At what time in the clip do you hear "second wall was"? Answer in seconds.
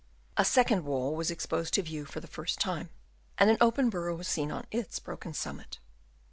0.43-1.29